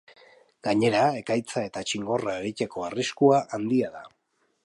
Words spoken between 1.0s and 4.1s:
ekaitza eta txingorra egiteko arriskua handia da.